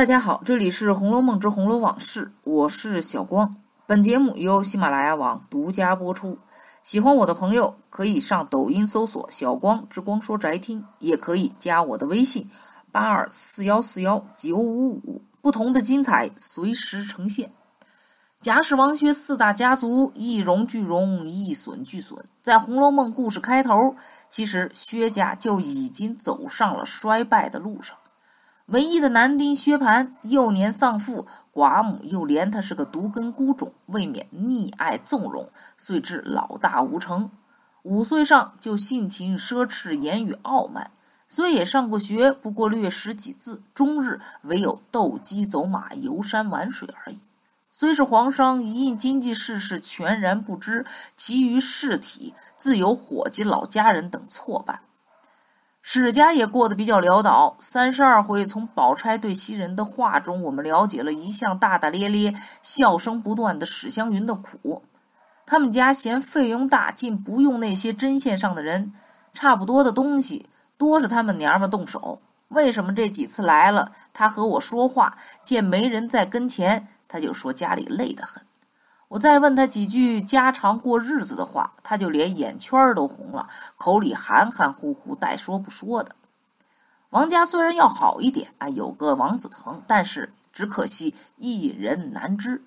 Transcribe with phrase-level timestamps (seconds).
[0.00, 3.54] 大家好，这里是《红楼梦之红楼往事》，我是小光。
[3.84, 6.38] 本节目由喜马拉雅网独家播出。
[6.82, 12.48] 喜欢我的朋友可以上抖音搜索“小光之光说宅听”，也可以加我的微信
[12.90, 15.20] 八二四幺四幺九五五。
[15.42, 17.52] 不同的精彩随时呈现。
[18.40, 22.24] 贾史王薛四大家族一荣俱荣，一损俱损。
[22.40, 23.94] 在《红楼梦》故事开头，
[24.30, 27.94] 其实薛家就已经走上了衰败的路上。
[28.70, 37.28] 唯一的男丁薛蟠幼年丧父，寡母又怜他是个独根孤种，未免溺爱纵容，遂至老大无成。
[37.82, 40.92] 五岁上就性情奢侈，言语傲慢。
[41.26, 47.18] 虽也上过学，不过略识几字，终日唯有斗鸡走马、游山玩水而已。
[47.72, 54.78] 虽是皇商，一应经济事事全然不知，其余事体自有伙计、老家人等错办。
[55.82, 57.56] 史家也过得比较潦倒。
[57.58, 64.82] 三十二回从宝钗对袭人的话中，我们了解了一向大大咧咧、笑声不断的史湘云的苦。
[65.46, 68.92] 他们家嫌费用大，竟不用那些针线上的人，
[69.34, 72.20] 差不多的东西多是他们娘们动手。
[72.48, 78.42] 为什么这几次来了，他和我说话，见没人在跟前，他就说家里累得很。
[79.10, 86.14] 我再问他几句家常过日子的话，他就连眼圈都红了，口里含含糊糊，带说不说的。
[87.08, 92.62] 王家虽然要好一点啊，有个王子腾，但是只可惜一人难知。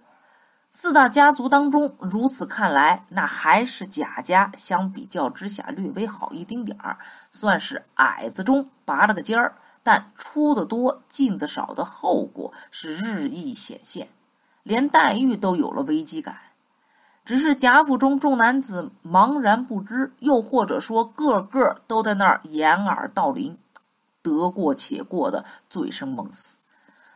[0.70, 6.98] 四大家族当中，如此看来，那还是贾家相比较之下略微好一丁点儿，
[7.32, 9.56] 算是矮子中拔了个尖儿。
[9.82, 14.10] 但出的多进的少的后果是日益显现。
[14.64, 16.38] 连黛玉都有了危机感，
[17.26, 23.58] 只是贾府中众男子茫然不知，又或者说个个都在那儿掩耳盗铃，
[24.22, 26.58] 得过且过的醉生梦死。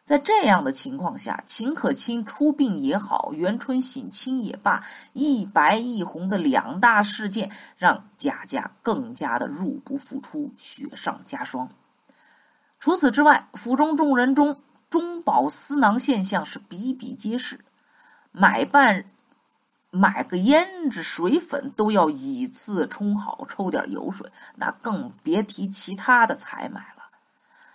[0.03, 11.69] 在这样的情况下，秦可卿出殡也好，元春省亲也罢，一白一红的两大事件，让贾家更加的入不敷出，雪上加霜。
[12.79, 14.58] 除此之外，府中众人中。
[14.90, 17.59] 中饱私囊现象是比比皆是，
[18.31, 19.06] 买办
[19.90, 27.03] 买个胭脂水粉都要以次充好，抽点油水，那更别提其他的采买了。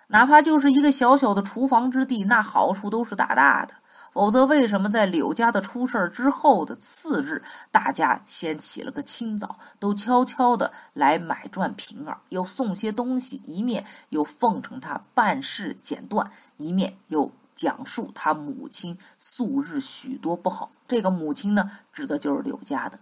[0.08, 3.74] 哪怕就是一个小小的厨房之地，那好处都是大大的。
[4.12, 20.70] 否则，为什么在柳家的出事之后的次日，大家先起了个清早，都悄悄的来买转平儿，又送些东西，一面又奉承他办事简断，一面又讲述他母亲素日许多不好。
[20.86, 22.98] 这个母亲呢，指的就是柳家的。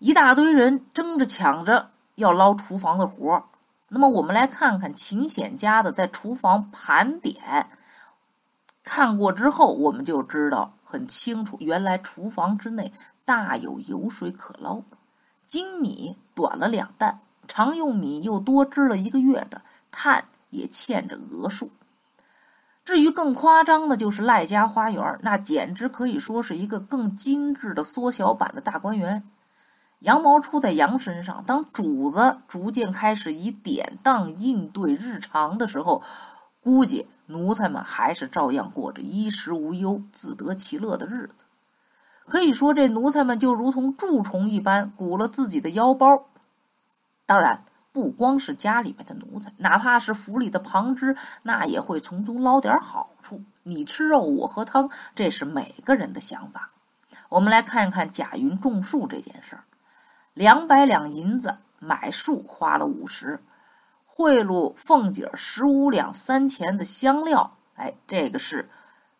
[0.00, 3.44] 一大堆人争着抢着要捞厨房的活儿。
[3.88, 7.70] 那么，我们来看看秦显家的在厨房盘点。
[8.90, 12.90] 看过之后，我们就知道很清楚，原来厨房之内
[13.26, 14.80] 大有油水可捞。
[15.46, 19.60] 精米短了两担，常用米又多支了一个月的
[19.92, 21.70] 炭也欠着额数。
[22.82, 29.22] 至于更夸张的，就是赖家花园，那简直可以说是一个更精致的缩小版的大观园。
[29.98, 36.02] 羊毛出在羊身上，当主子逐渐开始以典当应对日常的时候，
[36.62, 37.06] 估计。
[37.28, 41.44] 奴才们还是照样过着衣食无忧、自得其乐的日子。
[42.26, 46.26] 可以说，这奴才们就如同蛀虫一般，鼓了自己的腰包。
[47.26, 53.42] 当然，不光是家里面的奴才，哪怕是府里的旁支，那也会从中捞点好处。
[53.62, 56.70] 你吃肉，我喝汤，这是每个人的想法。
[57.28, 59.64] 我们来看看贾云种树这件事儿：
[60.32, 63.40] 两百两银子买树花了五十。
[64.18, 68.68] 贿赂凤姐十五两三钱的香料，哎，这个是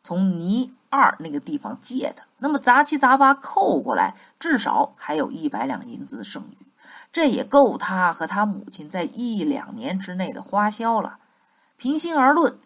[0.03, 2.23] 从倪二那个地方借的。
[2.39, 6.67] 那么杂七杂八扣过来，至少还有一百两银子的剩余，
[7.13, 11.19] 这也够他和他母亲在一两年之内的花销了。
[11.77, 12.59] 平心而论，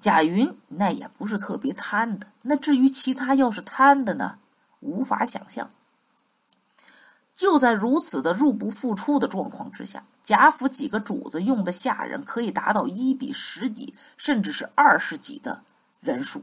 [0.00, 2.26] 贾云那也不是特别贪的。
[2.42, 4.38] 那至于其他要是贪的呢，
[4.80, 5.70] 无法想象。
[7.40, 15.62] 就在如此的入不敷出的状况之下，贾府几个主子用的下人可以达到一比十几，甚至是二十几的
[16.00, 16.42] 人数。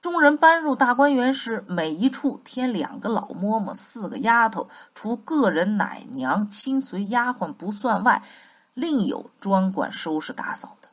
[0.00, 8.22] 众人搬入大观园时，每一处添两个老嬷嬷，四个丫头，除个人奶娘、亲随丫鬟不算外，
[8.72, 10.88] 另有专管收拾打扫的。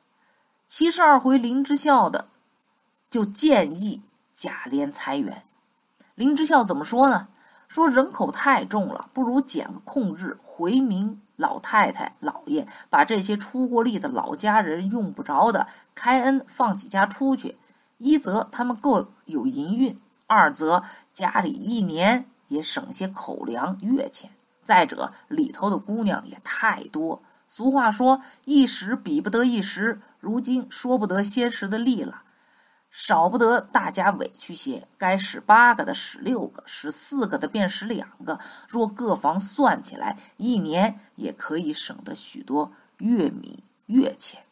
[0.68, 2.28] 七十二回林之孝的
[3.10, 4.02] 就建议
[4.34, 5.44] 贾琏裁员。
[6.16, 7.30] 林之孝怎么说呢？
[7.72, 17.56] 说人口太重了，不如减个空日回民老太太、老爷，把这些出过力的老家人用不着的开恩放几家出去。
[17.98, 19.98] 一则他们各有银运，
[20.28, 20.84] 二则
[21.14, 24.32] 家里一年也省些口粮月钱。
[24.62, 27.22] 再者里头的姑娘也太多。
[27.48, 32.24] 俗话说一时比不得一时，如今说不得先时的利了。
[32.92, 38.38] 少不得大家委屈些，该使八个的使六个，使四个的便使两个。
[38.68, 44.44] 若各房算起来，一年也可以省得许多月米月钱。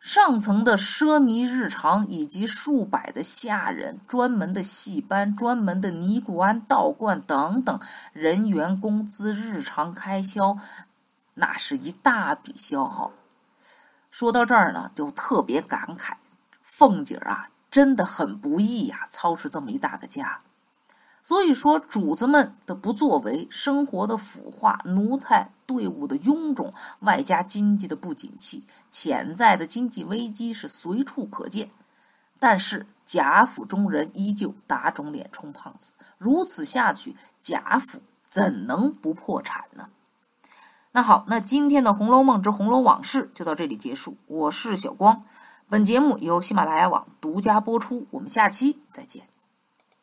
[0.00, 7.78] 上层的奢靡日常，以及数百的下人、专门的戏班、专门的尼姑庵、道观等等
[8.12, 10.58] 人员工资、日常开销，
[11.34, 13.12] 那是一大笔消耗。
[14.10, 16.14] 说到这儿呢，就特别感慨。
[16.80, 20.40] 凤姐儿啊，真的很不易呀，操持这么一大个家。
[21.22, 31.68] 所以说，主子们的不作为，生活的腐化，奴才队伍的臃肿，外加经济的不景气，潜在的经济危机是随处可见。
[32.38, 39.90] 但是贾府中人依旧打肿脸充胖子，如此下去，贾府怎能不破产呢？
[40.92, 44.16] 那好，那今天的《红楼梦之红楼往事》就到这里结束。
[44.26, 45.22] 我是小光。
[45.70, 49.22] 本节目由喜马拉雅网独家播出，我们下期再见。